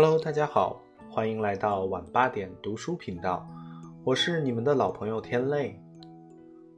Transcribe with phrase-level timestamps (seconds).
[0.00, 0.80] Hello，大家好，
[1.10, 3.44] 欢迎来到晚八点读书频道，
[4.04, 5.76] 我是你们的老朋友天泪。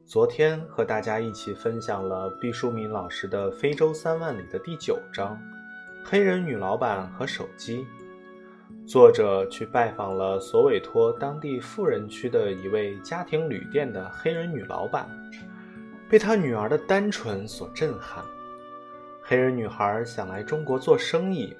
[0.06, 5.36] 昨天和大家一起分享了毕淑敏老师的《非洲三万里》的第九章
[6.02, 7.86] 《黑人女老板和手机》。
[8.88, 15.06] 作者去拜访了索韦托当地富人区的一位家庭旅店的黑人女老板，
[16.08, 18.24] 被她女儿的单纯所震撼。
[19.22, 21.54] 黑人女孩想来中国做生意。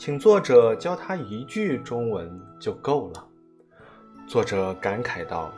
[0.00, 3.22] 请作者教他一句中文就够了。
[4.26, 5.52] 作者感慨道：“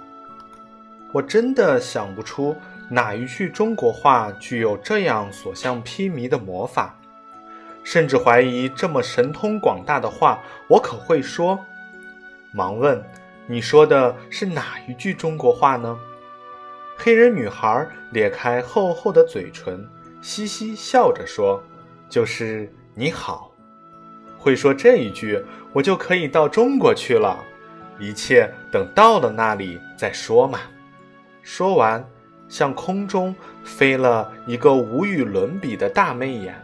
[1.15, 2.57] 我真的想不出
[2.91, 6.99] 哪一句中国话具有这样所向披靡的魔法，
[7.85, 11.57] 甚至怀疑这么神通广大的话我可会说。”
[12.53, 13.01] 忙问
[13.47, 15.97] ：“你说的是哪一句中国话呢？”
[16.99, 19.89] 黑人女孩咧开厚厚的嘴唇，
[20.21, 21.63] 嘻嘻笑着说
[22.11, 23.49] ：“就是你好。”
[24.43, 25.41] 会说这一句，
[25.73, 27.39] 我就可以到中国去了。
[28.01, 30.59] 一切等到了那里再说嘛。
[31.43, 32.05] 说完，
[32.49, 36.61] 向空中飞了一个无与伦比的大媚眼，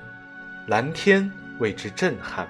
[0.67, 2.49] 蓝天为之震撼。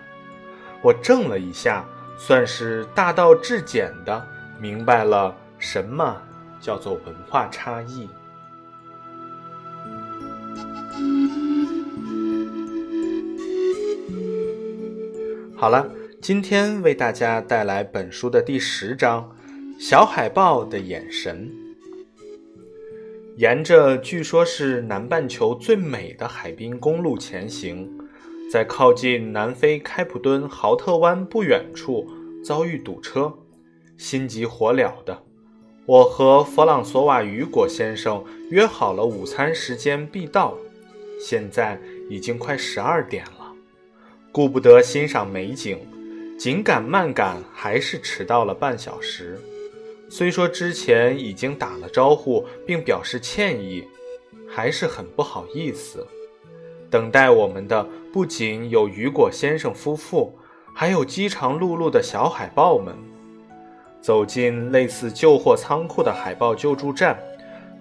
[0.81, 1.85] 我怔了一下，
[2.17, 4.27] 算是大道至简的
[4.59, 6.17] 明白了什么
[6.59, 8.09] 叫做文化差异。
[15.61, 15.91] 好了，
[16.23, 19.35] 今天为大家带来本书的第十章
[19.85, 21.51] 《小海豹的眼神》。
[23.37, 27.91] 沿着据说是南半球最美的海滨公路前行，
[28.53, 32.09] 在靠近南非开普敦豪特湾不远处
[32.45, 33.35] 遭遇堵车，
[33.97, 35.25] 心急火燎的，
[35.87, 40.57] 我和弗朗索瓦·雨果先生约好了午餐时间必到，
[41.21, 43.38] 现在已经快十二点了。
[44.39, 45.77] 顾不得欣赏美景，
[46.39, 49.37] 紧赶慢赶，还是迟到了半小时。
[50.09, 53.83] 虽说之前已经打了招呼，并表示歉意，
[54.49, 56.07] 还是很不好意思。
[56.89, 60.39] 等待我们的不仅有雨果先生夫妇，
[60.73, 62.95] 还有饥肠辘辘的小海豹们。
[64.01, 67.19] 走进类似旧货仓库的海豹救助站，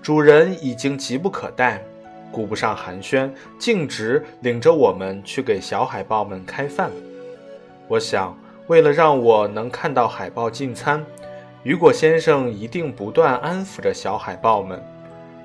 [0.01, 1.85] 主人已经急不可待。
[2.31, 6.91] 顾不上寒暄，径直领着我们去给小海豹们开饭。
[7.87, 11.03] 我想，为了让我能看到海豹进餐，
[11.63, 14.81] 雨果先生一定不断安抚着小海豹们，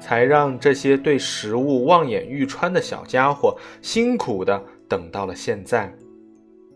[0.00, 5.92] 才让这些对食物望眼欲穿的小家伙辛苦的等到了现在。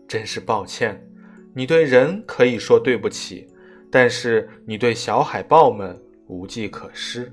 [0.07, 1.05] 真是抱歉，
[1.53, 3.45] 你对人可以说对不起，
[3.91, 7.29] 但是你对小海豹们无计可施。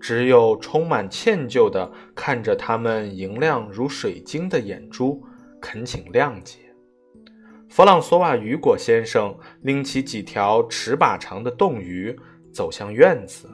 [0.00, 5.22] 只有充满歉疚地看着他们莹亮如水晶的眼珠，
[5.60, 6.58] 恳请谅解。
[7.68, 12.16] 弗朗索瓦·雨果先生拎起几条尺把长的冻鱼，
[12.52, 13.48] 走向院子。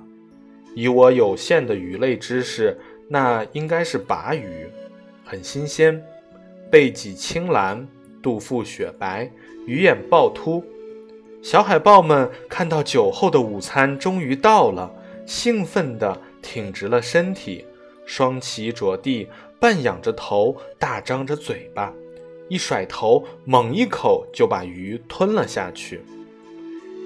[0.74, 2.78] 以我有限的鱼类知识，
[3.08, 4.66] 那应该是鲅鱼，
[5.24, 6.00] 很新鲜，
[6.70, 7.86] 背脊青蓝，
[8.22, 9.30] 肚腹雪白，
[9.66, 10.64] 鱼眼暴突。
[11.42, 14.92] 小海豹们看到酒后的午餐终于到了，
[15.26, 16.20] 兴奋地。
[16.44, 17.64] 挺直了身体，
[18.04, 19.26] 双鳍着地，
[19.58, 21.90] 半仰着头，大张着嘴巴，
[22.50, 26.02] 一甩头，猛一口就把鱼吞了下去。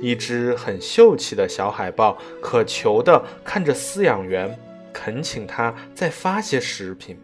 [0.03, 4.59] 一只很秀气的小海豹渴求地看着饲养员，
[4.93, 7.17] 恳请他再发些食品。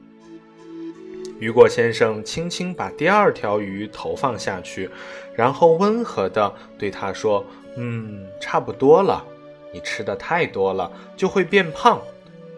[1.40, 4.88] 雨果先生轻轻把第二条鱼投放下去，
[5.34, 7.44] 然后温和地对他说
[7.76, 9.24] ：“嗯，差不多了。”
[9.74, 12.00] 你吃的太多了，就会变胖，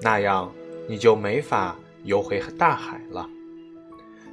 [0.02, 0.52] 那样
[0.86, 3.26] 你就没法游回大海了。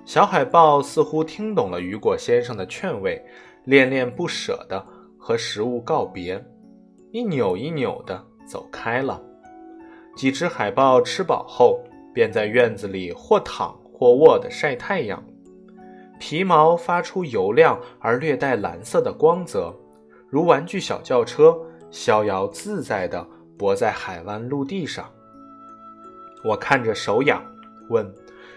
[0.04, 3.24] 小海豹似乎听懂了雨果先生的劝慰，
[3.64, 4.86] 恋恋不舍地
[5.18, 6.44] 和食物告别，
[7.12, 9.22] 一扭一扭地走开了。
[10.18, 11.80] 几只海豹吃饱后，
[12.14, 15.24] 便在院子里或躺或卧地晒太阳，
[16.20, 19.74] 皮毛发出油亮而略带蓝色的光泽，
[20.28, 21.58] 如玩具小轿车。
[21.94, 23.24] 逍遥自在地
[23.56, 25.08] 泊在海湾陆地上，
[26.44, 27.40] 我看着手痒，
[27.88, 28.12] 问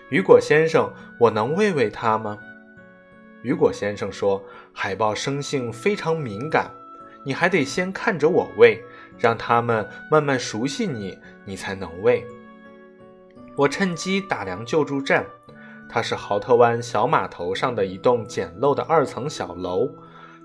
[0.08, 0.90] 雨果先生
[1.20, 2.38] ：“我能喂喂它吗？”
[3.44, 4.42] 雨果先生说
[4.72, 6.70] ：“海豹生性非常敏感，
[7.26, 8.82] 你还得先看着我喂，
[9.18, 12.26] 让它们慢慢熟悉你，你才能喂。”
[13.54, 15.26] 我趁机打量救助站，
[15.90, 19.90] 它是豪特湾小码头上的一栋简陋的二层小楼，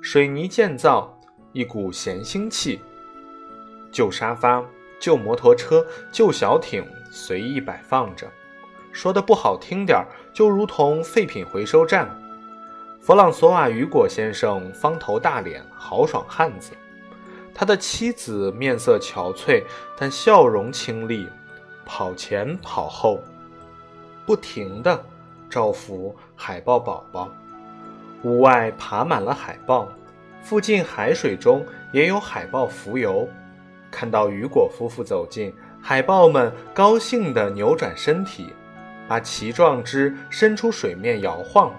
[0.01, 1.17] 水泥建造。
[1.53, 2.81] 一股咸腥气，
[3.91, 4.63] 旧沙发、
[4.99, 8.27] 旧摩托车、旧小艇随意摆放着，
[8.91, 12.09] 说的不好听点儿，就如同废品回收站。
[12.99, 16.71] 弗朗索瓦·雨果先生方头大脸，豪爽汉子。
[17.53, 19.63] 他的妻子面色憔悴，
[19.97, 21.27] 但笑容清丽，
[21.85, 23.19] 跑前跑后，
[24.25, 25.03] 不停地
[25.49, 27.29] 照拂海豹宝宝。
[28.23, 29.89] 屋外爬满了海豹，
[30.41, 33.27] 附近海水中也有海豹浮游。
[33.89, 38.47] 看到雨果夫妇走近，海豹们高兴地扭转身体，
[39.07, 41.73] 把鳍状肢伸出水面摇晃，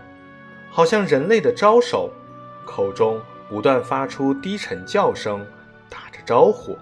[0.71, 2.11] 好像人类的招手，
[2.65, 5.45] 口中不断发出低沉叫声。
[5.89, 6.79] 打着招呼，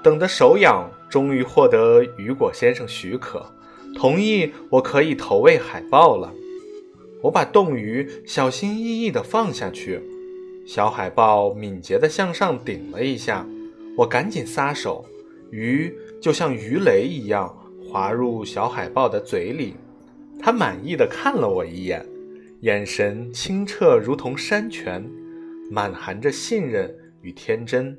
[0.00, 3.44] 等得手痒，终于获得雨果先生许可，
[3.96, 6.32] 同意我可以投喂海豹了。
[7.20, 10.00] 我把冻鱼小心翼翼地放下去，
[10.64, 13.46] 小海豹敏捷地向上顶了一下，
[13.96, 15.04] 我赶紧撒手，
[15.50, 17.54] 鱼就像鱼雷一样
[17.84, 19.74] 滑入小海豹的嘴里。
[20.38, 22.06] 它满意的看了我一眼，
[22.60, 25.04] 眼神清澈如同山泉，
[25.70, 27.98] 满含着信任与天真。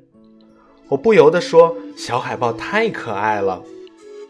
[0.88, 3.62] 我不由得说：“小海豹太可爱了。”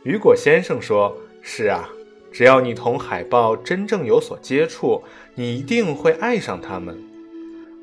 [0.04, 1.88] 雨果先生说：“是啊，
[2.32, 5.02] 只要你同海豹真正有所接触，
[5.34, 6.96] 你一定会爱上它们。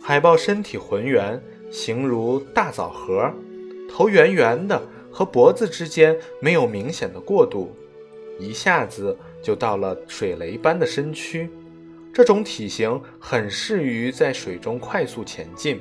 [0.04, 1.40] 海豹身体浑圆，
[1.70, 3.32] 形如大枣核，
[3.88, 4.82] 头圆圆的，
[5.12, 7.72] 和脖子之间没有明显的过渡，
[8.40, 11.48] 一下子就到了水雷般的身躯。
[12.12, 15.80] 这种体型很适于在水中快速前进。”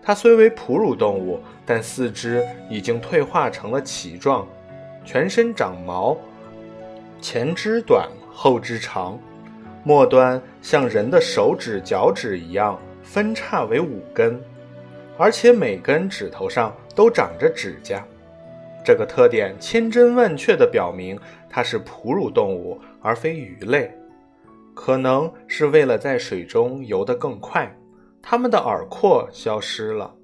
[0.00, 4.48] 它虽为哺乳动物，但四肢已经退化成了鳍状，
[5.04, 6.16] 全身长毛，
[7.20, 9.18] 前肢短，后肢长，
[9.84, 12.80] 末端像人的手指、脚趾一样
[13.12, 14.40] 分叉为五根，
[15.18, 18.06] 而且每根指头上都长着指甲。
[18.84, 21.18] 这个特点千真万确地表明
[21.48, 23.92] 它是哺乳动物而非鱼类，
[24.74, 27.68] 可能是为了在水中游得更快。
[28.22, 30.14] 它们的耳廓消失了，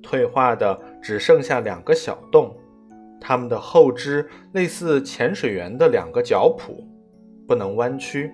[0.00, 2.56] 退化的只剩下两个小洞。
[3.20, 6.86] 它们的后肢类似潜水员的两个脚蹼，
[7.48, 8.30] 不能弯曲。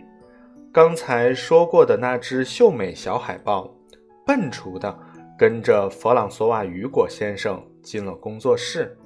[0.71, 3.75] 刚才说过的那只秀美小海豹，
[4.26, 4.99] 笨拙地
[5.38, 8.97] 跟着弗朗索瓦·雨果先生进了工作室，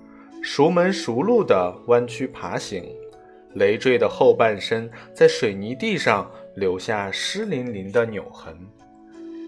[0.43, 2.85] 熟门熟路地弯曲爬行，
[3.55, 8.57] 累赘的后半身在水泥地上留下湿淋淋的扭痕。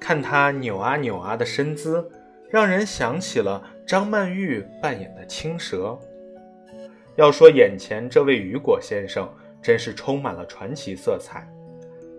[0.01, 2.11] 看他扭啊扭啊的身姿，
[2.49, 5.97] 让人想起了张曼玉扮演的青蛇。
[7.17, 9.29] 要说眼前这位雨果先生，
[9.61, 11.47] 真是充满了传奇色彩。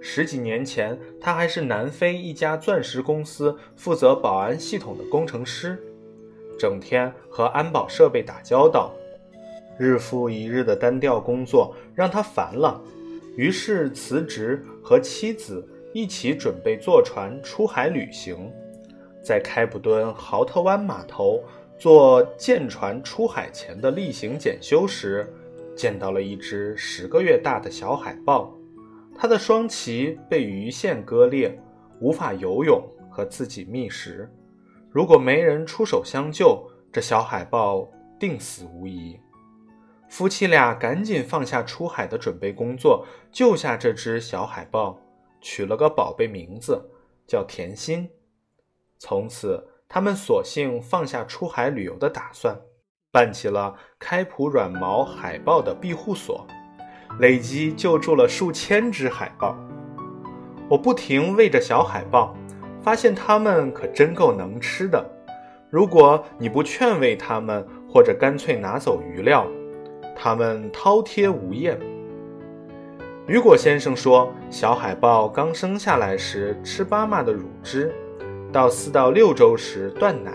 [0.01, 5.81] 十几年前，他还是南非一家钻石公司负责保安系统的工程师，
[6.59, 8.91] 整天和安保设备打交道，
[9.77, 12.81] 日复一日的单调工作让他烦了，
[13.37, 15.67] 于是辞职和妻子。
[15.93, 18.49] 一起准备坐船出海旅行，
[19.21, 21.43] 在开普敦豪特湾码头
[21.77, 25.27] 做舰船出海前的例行检修时，
[25.75, 28.57] 见到了一只十个月大的小海豹，
[29.21, 31.55] 它的双鳍被鱼线割裂，
[31.99, 34.27] 无法游泳和自己觅食。
[34.89, 37.87] 如果没人出手相救，这小海豹
[38.19, 39.19] 定死无疑。
[40.09, 44.99] 夫妻俩赶紧放下出海的准备工作，救下这只小海豹。
[45.39, 46.83] 取了个宝贝名字，
[47.27, 48.09] 叫甜心。
[48.97, 52.59] 从此，他们索性放下出海旅游的打算，
[53.11, 56.47] 办起了开普软毛海豹的庇护所，
[57.19, 59.55] 累计救助了数千只海豹。
[60.67, 62.35] 我不停喂着小海豹，
[62.81, 65.05] 发现它们可真够能吃的。
[65.69, 69.45] 如果你不劝慰它们，或者干脆拿走鱼料，
[70.15, 71.77] 它们饕餮无厌。
[73.27, 77.93] 雨果先生说，小海豹刚生下来时吃妈妈的乳汁，
[78.51, 80.31] 到四到六周时断奶，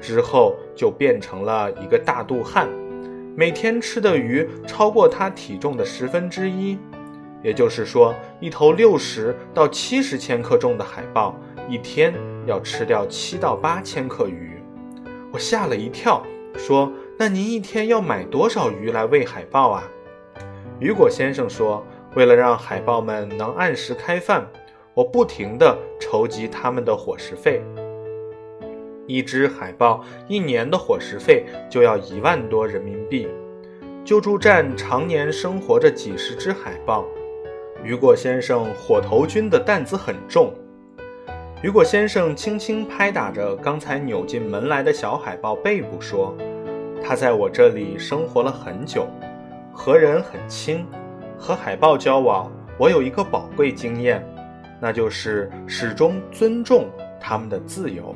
[0.00, 2.68] 之后就变成了一个大肚汉，
[3.34, 6.78] 每天吃的鱼超过它体重的十分之一。
[7.42, 11.34] 也就是说，一头六十到七十千克重的海豹，
[11.68, 12.14] 一天
[12.46, 14.62] 要吃掉七到八千克鱼。
[15.32, 16.22] 我吓了一跳，
[16.56, 19.82] 说：“那您一天要买多少鱼来喂海豹啊？”
[20.78, 21.84] 雨果先生说。
[22.14, 24.46] 为了让海豹们能按时开饭，
[24.92, 27.62] 我不停地筹集它们的伙食费。
[29.12, 33.28] 一只海豹一年的伙食费就要一万多人民币。
[34.02, 37.04] 救助站常年生活着几十只海豹。
[37.84, 40.50] 雨果先生火头军的担子很重。
[41.62, 46.34] 雨果先生轻轻拍打着刚才扭进门来的小海豹背部，说
[47.04, 49.06] ：“他在我这里生活了很久，
[49.72, 50.86] 和人很亲。”
[51.38, 54.24] 和海豹交往，我有一个宝贵经验：
[54.80, 56.88] 那就是始终尊重
[57.20, 58.14] 他们的自由。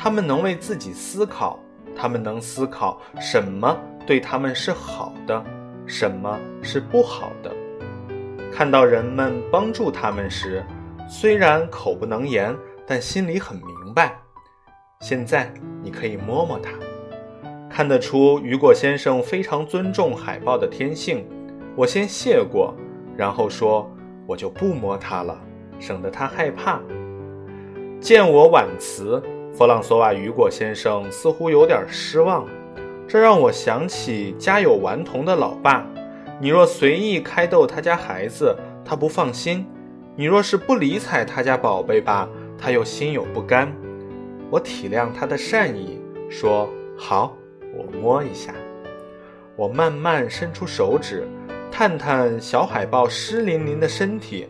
[0.00, 1.58] 他们能为自己思考，
[1.96, 3.76] 他们能思考什么
[4.06, 5.44] 对他们是好的，
[5.86, 7.52] 什么是不好的。
[8.52, 10.64] 看到人们帮助他们时，
[11.08, 14.16] 虽然口不能言，但心里很明白。
[15.00, 15.52] 现在
[15.82, 16.70] 你可以摸摸它，
[17.68, 21.26] 看得出雨果先生非常尊重海豹的天性。
[21.74, 22.72] 我先谢过，
[23.16, 23.90] 然后说
[24.28, 25.36] 我就不摸它了，
[25.80, 26.80] 省得它害怕。
[28.00, 29.20] 见我婉辞，
[29.58, 32.46] 弗朗索瓦雨果先生似乎有点失望，
[33.08, 35.84] 这让我想起家有顽童的老爸。
[36.40, 39.64] 你若随意开逗他家孩子，他不放心；
[40.14, 43.74] 你若是不理睬他家宝贝吧，他又心有不甘。
[44.48, 46.00] 我体谅他的善意，
[46.30, 47.36] 说：“好，
[47.76, 48.54] 我摸一下。”
[49.58, 51.26] 我慢慢伸出手指，
[51.68, 54.46] 探探小海豹湿淋淋的身体。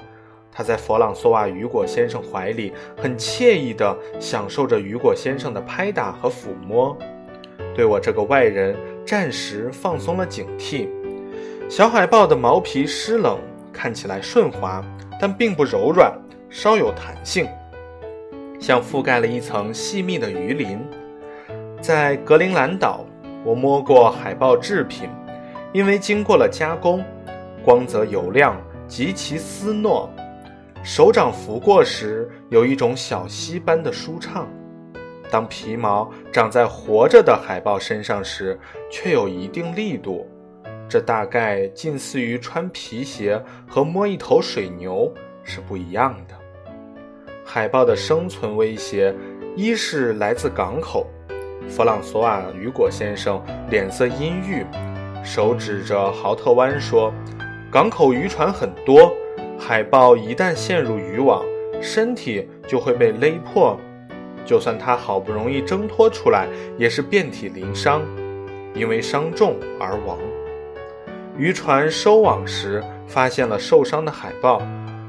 [0.58, 6.98] 他在弗朗索瓦雨果先生怀里，很惬意地享受着雨果先生的拍打和抚摸，
[7.76, 10.88] 对我这个外人暂时放松了警惕。
[11.68, 13.38] 小海豹的毛皮湿冷，
[13.72, 14.84] 看起来顺滑，
[15.20, 16.12] 但并不柔软，
[16.50, 17.46] 稍有弹性，
[18.58, 20.80] 像覆盖了一层细密的鱼鳞。
[21.80, 23.04] 在格陵兰岛，
[23.44, 25.08] 我摸过海豹制品，
[25.72, 27.04] 因为经过了加工，
[27.64, 30.08] 光泽油亮，极其丝糯，
[30.82, 34.48] 手掌拂过时有一种小溪般的舒畅。
[35.30, 38.58] 当皮毛长在活着的海豹身上时，
[38.90, 40.26] 却有一定力度。
[40.88, 45.12] 这大概近似于穿皮鞋和摸一头水牛
[45.44, 46.34] 是不一样的。
[47.44, 49.14] 海豹的生存威胁，
[49.54, 51.06] 一是来自港口。
[51.68, 54.64] 弗朗索瓦·雨果先生脸色阴郁，
[55.22, 57.12] 手指着豪特湾说
[57.70, 59.14] ：“港口渔船很多，
[59.58, 61.44] 海豹一旦陷入渔网，
[61.80, 63.76] 身体就会被勒破。
[64.44, 66.46] 就算它好不容易挣脱出来，
[66.78, 68.02] 也是遍体鳞伤，
[68.72, 70.16] 因为伤重而亡。”
[71.36, 74.62] 渔船收网时发现了受伤的海豹，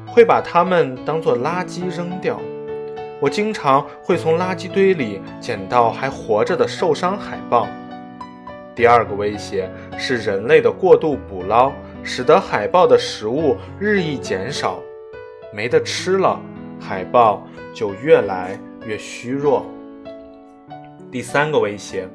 [0.05, 2.39] 会把它们当作垃圾扔掉。
[3.21, 7.67] 我经常会从垃圾堆里捡到还活着的受伤海豹。
[8.75, 11.71] 第二个威胁是人类的过度捕捞，
[12.03, 14.81] 使得海豹的食物日益减少，
[15.53, 16.41] 没得吃了，
[16.79, 19.65] 海豹就越来越虚弱。
[21.11, 22.07] 第三个威胁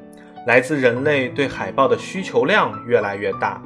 [0.47, 3.62] 来自人类对海豹的需求量越来越大。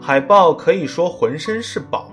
[0.00, 2.12] 海豹可以说浑身是宝，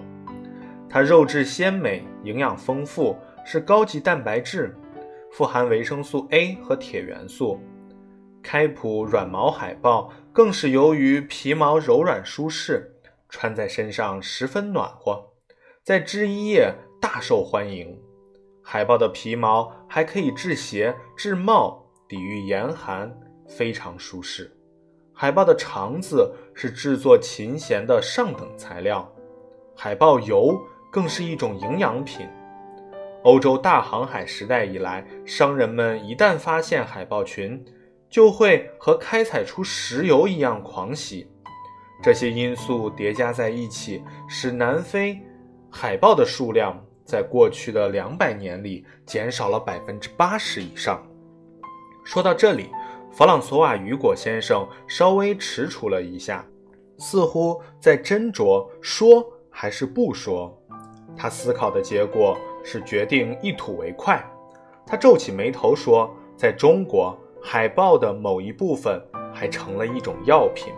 [0.89, 4.75] 它肉质鲜美，营养丰富，是高级蛋白质，
[5.31, 7.61] 富含维生素 A 和铁元素。
[8.43, 12.89] 开普软毛海豹更是由于皮毛柔软舒适，
[13.29, 15.23] 穿在身上十分暖和，
[15.83, 17.99] 在织衣业大受欢迎。
[18.63, 23.15] 海豹的皮毛还可以制鞋、制帽，抵御严寒，
[23.47, 24.51] 非常舒适。
[25.13, 29.09] 海豹的肠子是制作琴弦的上等材料，
[29.75, 30.59] 海豹油
[30.91, 32.27] 更是一种营养品。
[33.23, 37.65] 欧洲大航海时代以来，商人们一旦发现海豹群，
[38.09, 41.29] 就会和开采出石油一样狂喜。
[42.01, 45.19] 这些因素叠加在一起，使南非
[45.69, 51.01] 海豹的数量在过去的两百年里减少了百分之八十以上。
[52.03, 52.69] 说到这里。
[53.09, 56.45] 弗朗索瓦雨果先生稍微踟蹰了一下，
[56.99, 60.55] 似乎在斟酌说还是不说。
[61.15, 64.23] 他思考的结果是决定一吐为快。
[64.85, 69.01] 他皱起眉头说：“在中国，海豹的某一部分
[69.33, 70.71] 还成了一种药品。”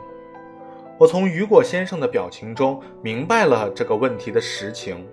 [0.99, 5.07] 我从雨果先生的表情中明白了这个问题的实情。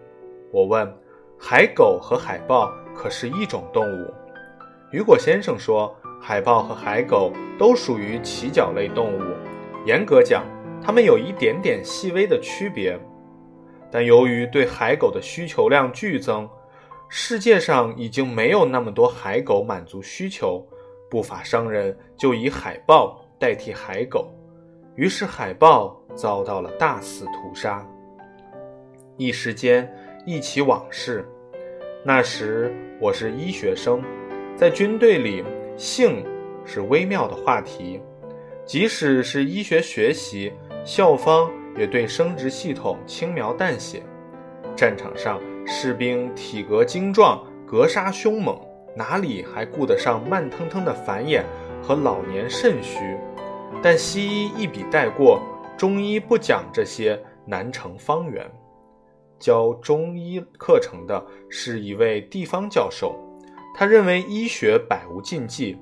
[0.52, 0.93] 我问
[1.38, 4.12] ：“海狗和海豹可是一种动物？”
[4.90, 5.95] 雨果先生说。
[6.19, 9.23] 海豹和海狗都属于鳍脚类动物，
[9.85, 10.45] 严格讲，
[10.83, 12.99] 它们有一点点细微的区别。
[13.93, 16.49] 但由于对海狗的需求量剧增，
[17.09, 20.66] 世界上已经没有那么多海狗满足需求，
[21.09, 24.28] 不法商人就以海豹代替海狗，
[24.97, 27.87] 于是海豹遭到了大肆屠杀。
[29.17, 29.91] 一时间
[30.25, 31.25] 忆起往事，
[32.03, 34.03] 那时我是医学生，
[34.57, 35.45] 在军队里。
[35.76, 36.25] 性
[36.65, 38.00] 是微妙的话题，
[38.65, 40.50] 即使是医学学习，
[40.87, 44.03] 校方也对生殖系统轻描淡写。
[44.75, 48.59] 战场上，士兵体格精壮，格杀凶猛，
[48.95, 51.43] 哪里还顾得上慢腾腾的繁衍
[51.83, 53.19] 和老年肾虚？
[53.83, 55.41] 但西医一笔带过，
[55.77, 58.51] 中医不讲这些，难成方圆。
[59.39, 63.15] 教中医课程的是一位地方教授，
[63.75, 65.77] 他认为医学百无禁忌。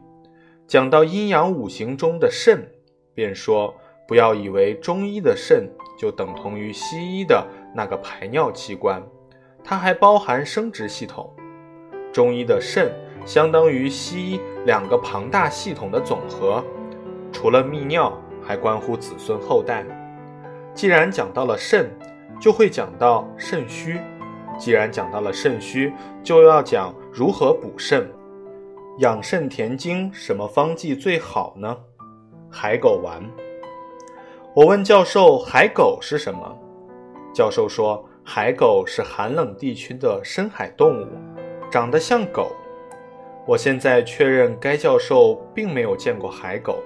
[0.67, 2.69] 讲到阴阳五行中的肾，
[3.15, 3.73] 便说
[4.09, 9.03] 不要以为中医的肾就等同于西医的那个排尿器官，
[9.63, 11.33] 它还包含生殖系统。
[12.13, 12.93] 中医的肾
[13.25, 16.65] 相当于西医两个庞大系统的总和，
[17.35, 19.85] 除了泌尿，还关乎子孙后代。
[20.73, 21.91] 既然讲到了肾，
[22.41, 23.99] 就会讲到肾虚；
[24.59, 28.09] 既然讲到了肾虚，就要讲如何补肾。
[29.01, 31.77] 养肾填精，什么方剂最好呢？
[32.49, 33.21] 海狗丸。
[34.55, 36.57] 我问教授：“海狗是什么？”
[37.35, 41.09] 教授说：“海狗是寒冷地区的深海动物。”
[41.71, 42.53] 长得像狗，
[43.45, 46.79] 我现在确认该教授并没有见过海狗，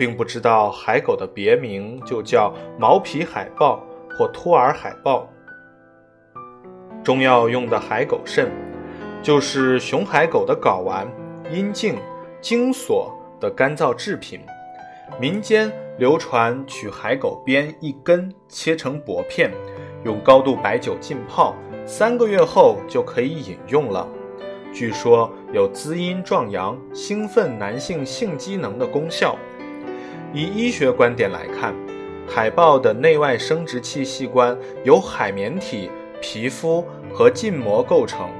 [0.00, 3.84] 并不知道海狗的别名就叫毛皮海豹
[4.16, 5.28] 或托尔海豹。
[7.04, 8.50] 中药用的海狗肾，
[9.22, 11.06] 就是雄海狗的睾丸、
[11.52, 11.96] 阴茎、
[12.40, 14.40] 精索的干燥制品。
[15.20, 19.50] 民间流传取海狗鞭一根，切成薄片，
[20.02, 21.54] 用高度白酒浸泡，
[21.84, 24.08] 三个月后就可以饮用了。
[24.72, 29.36] 据说有滋阴壮阳、兴奋男性性机能的功效。
[30.32, 31.74] 以医学观点来看，
[32.28, 38.30] 海豹的内外生殖器器官由海绵体、皮肤和筋膜构成，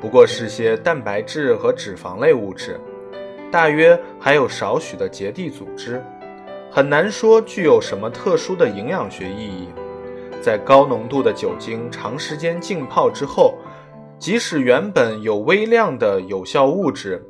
[0.00, 2.80] 不过是些蛋白质和脂肪类物质，
[3.50, 6.02] 大约还有少许的结缔组织，
[6.70, 9.68] 很难说具有什么特殊的营养学意义。
[10.40, 13.54] 在高浓度的酒精长时间浸泡之后。
[14.18, 17.22] 即使原本有微量的有效物质，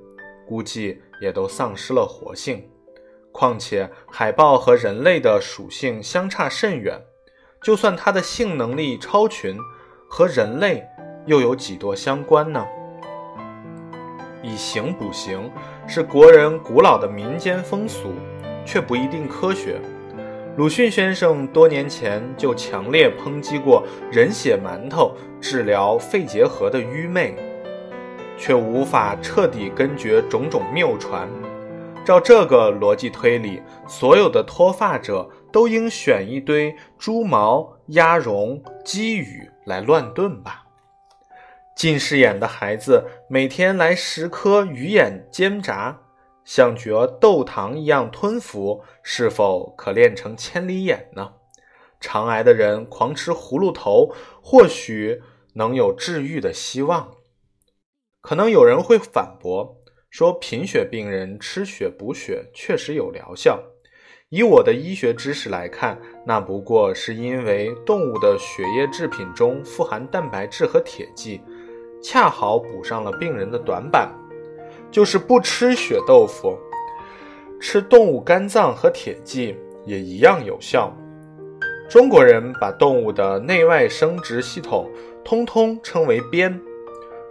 [0.46, 2.62] 估计也都丧失了活性。
[3.36, 7.02] 况且海豹和人类的属性相差甚远，
[7.60, 9.58] 就算它的性能力超群，
[10.08, 10.82] 和人类
[11.26, 12.66] 又有几多相关呢？
[14.42, 15.50] 以形补形
[15.86, 18.14] 是国人古老的民间风俗，
[18.64, 19.78] 却不一定科学。
[20.56, 27.36] 鲁迅先生多年前就强烈抨击过人血馒头治疗肺结核的愚昧，
[28.38, 31.28] 却无法彻底根绝种种谬传。
[32.06, 40.66] 照这个逻辑推理，所有的脱发者都应选一堆猪毛、鸭绒、鸡羽来乱炖吧。
[41.74, 45.98] 近视眼的孩子每天来十颗鱼眼煎炸。
[46.44, 51.32] 像嚼豆糖一样吞服，是否可练成千里眼呢？
[51.98, 55.22] 肠癌的人狂吃葫芦头，或许
[55.54, 57.14] 能有治愈的希望。
[58.20, 59.78] 可能有人会反驳
[60.18, 63.62] 说，贫血病人吃血补血确实有疗效。
[64.30, 71.42] 以我的医学知识来看，那不过是因为动物的血液制品中富含蛋白质和铁剂，
[72.02, 74.10] 恰好补上了病人的短板。
[74.90, 76.56] 就是不吃血豆腐，
[77.60, 80.90] 吃动物肝脏和铁剂也一样有效。
[81.90, 84.90] 中国人把动物的内外生殖系统
[85.22, 86.58] 通通称为鞭。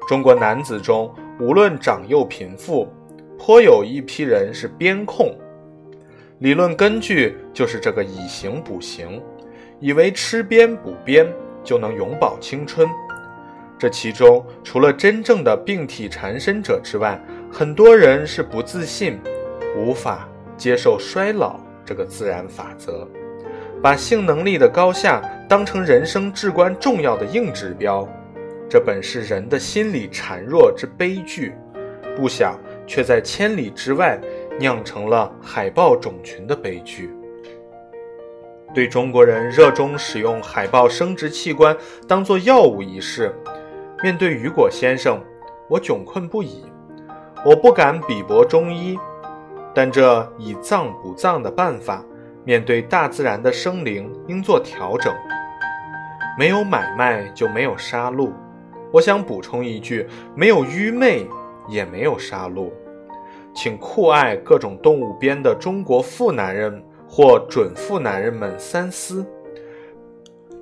[0.08, 2.88] 中国男子中，无论长幼贫富，
[3.38, 5.36] 颇有一批人是鞭控。
[6.40, 9.22] 理论根据就是这个以形补形，
[9.82, 11.28] 以为吃鞭补鞭
[11.62, 12.88] 就能永葆青春。
[13.78, 17.22] 这其中，除了真正的病体缠身者之外，
[17.52, 19.20] 很多人是不自信，
[19.78, 23.06] 无法接受衰老这个自然法则，
[23.82, 28.08] 把性能力的高下当成人生至关重要的硬指标。
[28.76, 31.56] 这本是人的心理孱弱之悲剧，
[32.14, 34.20] 不想却在千里之外
[34.60, 37.10] 酿成了海豹种群的悲剧。
[38.74, 41.74] 对中国人热衷使用海豹生殖器官
[42.06, 43.34] 当做药物一事。
[44.04, 45.24] 面对雨果先生，
[45.70, 46.66] 我窘困不已。
[47.46, 49.00] 我不敢鄙薄中医，
[49.74, 52.04] 但这以脏补脏的办法，
[52.44, 55.16] 面对大自然的生灵，应做调整。
[56.38, 58.34] 没有买卖，就没有杀戮。
[58.96, 61.28] 我想补充一句：没有愚昧，
[61.68, 62.72] 也没有杀戮。
[63.54, 69.26] 请酷爱各种动物边的中国富男人或准富男人们三思。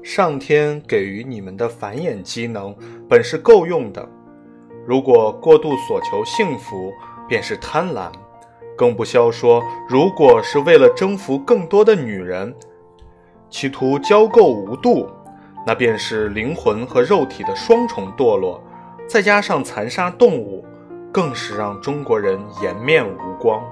[0.02, 2.76] 上天给予你们的繁衍机能
[3.08, 4.04] 本是够用的，
[4.84, 6.92] 如果过度所求幸福，
[7.30, 8.12] 便是贪婪；
[8.76, 12.52] 更不消说，如果是为了征服更多的女人，
[13.52, 15.08] 企图交媾无度，
[15.66, 18.64] 那便是灵魂和肉体的双重堕落。
[19.08, 20.66] 再加上残杀动物，
[21.12, 23.64] 更是让中国人颜面无光。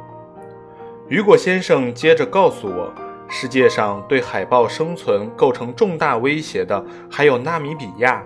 [1.07, 2.91] 雨果先生接着告诉我。
[3.33, 8.21] 世界上对海豹生存构成重大威胁的还有纳米比亚。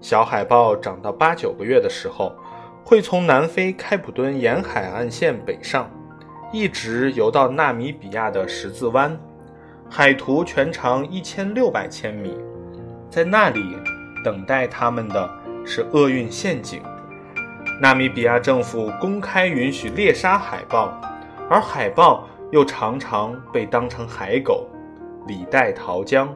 [0.00, 2.34] 小海豹长到八九个月的时候，
[2.84, 5.88] 会从南非开普敦沿海岸线北上，
[6.52, 9.16] 一直游到纳米比亚的十字湾，
[9.88, 12.36] 海图全长一千六百千米，
[13.10, 13.76] 在那里
[14.24, 15.28] 等待他们的
[15.66, 16.80] 是厄运陷阱。
[17.80, 21.00] 纳米比亚政府公开允许猎杀海豹，
[21.48, 24.68] 而海豹又常常被当成海狗，
[25.26, 26.32] 李代桃僵。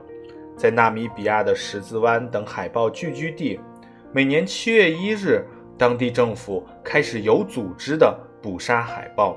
[0.56, 3.60] 在纳米比亚的十字湾等海豹聚居地，
[4.12, 5.44] 每年七月一日，
[5.76, 9.36] 当地政府开始有组织的捕杀海豹。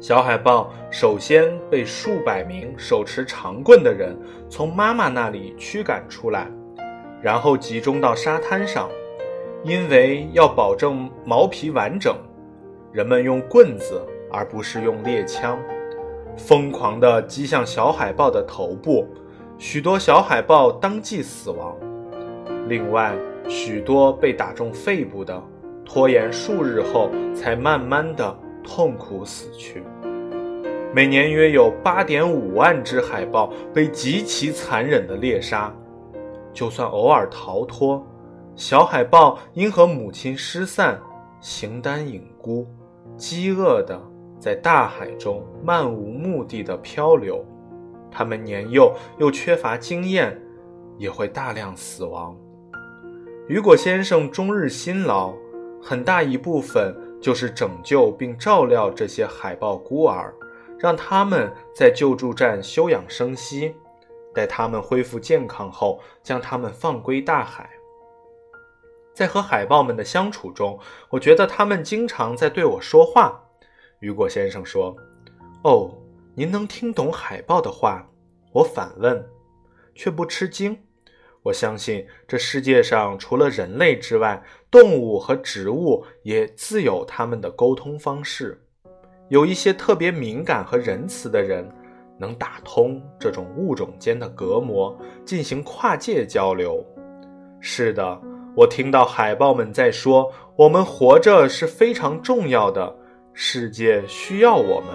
[0.00, 4.16] 小海豹首先被数百名手持长棍的人
[4.48, 6.50] 从妈妈那里驱赶出来，
[7.20, 8.88] 然后集中到沙滩上。
[9.62, 12.16] 因为要保证毛皮完整，
[12.92, 14.00] 人们用棍子
[14.32, 15.58] 而不是用猎枪，
[16.34, 19.06] 疯狂地击向小海豹的头部。
[19.58, 21.76] 许多小海豹当即死亡，
[22.68, 23.14] 另外
[23.50, 25.38] 许多被打中肺部的，
[25.84, 29.82] 拖延数日后才慢慢的痛苦死去。
[30.92, 35.72] 每年约有八点五万只海豹被极其残忍的猎杀，
[36.52, 38.04] 就算偶尔逃脱，
[38.56, 41.00] 小海豹因和母亲失散，
[41.40, 42.66] 形单影孤，
[43.16, 44.00] 饥饿的
[44.38, 47.44] 在大海中漫无目的的漂流。
[48.10, 50.36] 他们年幼又缺乏经验，
[50.98, 52.36] 也会大量死亡。
[53.46, 55.32] 雨果先生终日辛劳，
[55.80, 60.34] 很大一部分就是拯救并照料这些海豹孤儿，
[60.78, 63.74] 让他们在救助站休养生息，
[64.34, 67.68] 待他们恢复健康后，将他们放归大海。
[69.14, 70.78] 在和海豹们的相处中，
[71.10, 73.40] 我觉得他们经常在对我说话。
[73.98, 74.96] 雨果先生说
[75.64, 75.94] ：“哦。”
[76.32, 78.08] 您能听懂海豹的话？
[78.52, 79.28] 我反问，
[79.96, 80.78] 却不吃惊。
[81.42, 88.60] 我相信这世界上除了人类之外，动物和植物也自有他们的沟通方式。
[89.28, 91.66] 有一些特别敏感和仁慈的人，
[92.18, 96.84] 能打通这种物种间的隔膜，进行跨界交流。
[97.60, 98.20] 是的，
[98.56, 102.94] 我听到海豹们在说：“我们活着是非常重要的，
[103.32, 104.90] 世界需要我们。”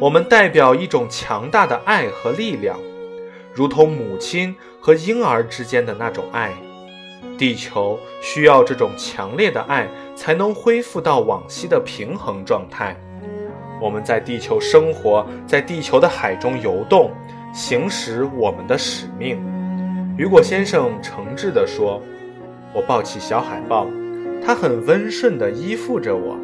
[0.00, 2.78] 我们代表一种强大的爱和力量，
[3.54, 6.52] 如同母亲和婴儿之间的那种爱。
[7.38, 12.96] 地球需要这种强烈的爱，才能恢复到往昔的平衡状态。
[13.80, 17.10] 我们在地球生活，在地球的海中游动，
[17.52, 19.42] 行使我们的使命。
[20.16, 22.00] 雨果先生诚挚地说
[22.72, 23.88] ：“我抱起小海豹，
[24.44, 26.36] 它很温顺地依附着我。”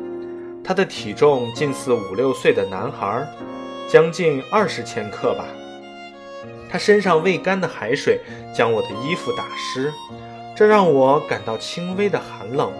[0.65, 3.25] 它的体重近似五六岁的男孩，
[3.89, 5.45] 将近二十千克吧。
[6.71, 8.21] 他身上未干的海水
[8.55, 9.93] 将我的衣服打湿，
[10.57, 12.71] 这让我感到轻微的寒冷。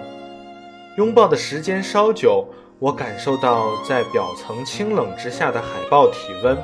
[0.97, 2.47] 拥抱的时间稍久，
[2.79, 6.59] 我感受到在表层清冷之下的海豹体温，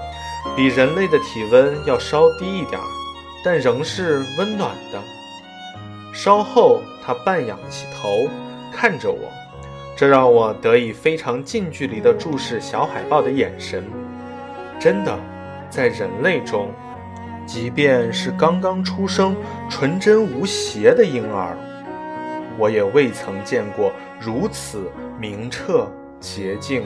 [0.56, 2.80] 比人类的体温要稍低一点，
[3.44, 5.00] 但仍是温暖的。
[6.12, 8.28] 稍后，他半仰起头，
[8.72, 9.30] 看着我。
[9.96, 13.84] 这让我得以非常近距离地注视小海豹的眼神。
[14.80, 15.16] 真的，
[15.70, 16.68] 在人类中，
[17.46, 19.36] 即便是刚刚出生、
[19.70, 21.56] 纯真无邪的婴儿，
[22.58, 26.82] 我也未曾见过如此明澈、洁净、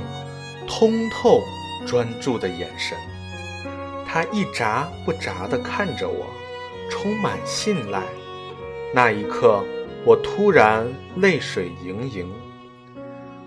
[0.66, 1.40] 通透、
[1.86, 2.96] 专注的眼神。
[4.06, 6.26] 他一眨不眨地看着我，
[6.90, 8.02] 充满信赖。
[8.94, 9.62] 那一刻，
[10.04, 12.32] 我突然泪水盈盈。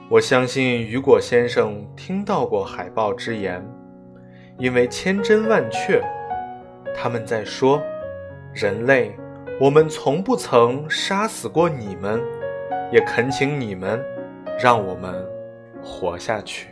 [0.08, 3.66] 我相信雨果先生听到过海豹之言，
[4.60, 6.02] 因为千真万确，
[6.96, 7.82] 他们在说
[8.54, 9.16] ：“人类，
[9.60, 12.22] 我们从不曾杀死过你们，
[12.92, 14.04] 也恳请你们
[14.60, 15.26] 让我们
[15.84, 16.68] 活下去。”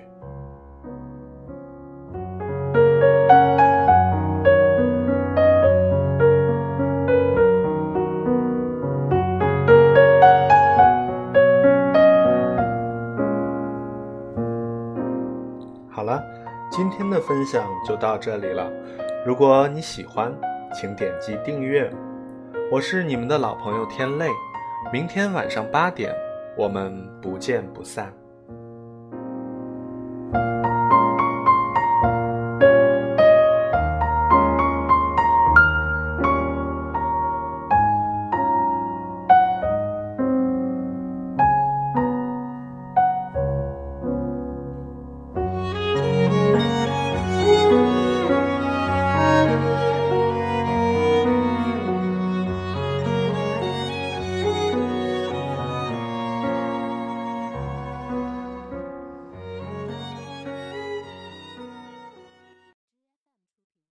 [15.91, 16.23] 好了
[16.71, 18.71] 今天的分享就到这里了。
[19.25, 20.33] 如果你喜欢，
[20.73, 21.91] 请点击订阅。
[22.71, 24.29] 我是你们的老朋友天泪，
[24.93, 26.15] 明天晚上八点，
[26.57, 28.13] 我们不见不散。